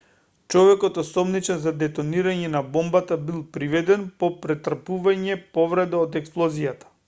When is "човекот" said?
0.51-0.95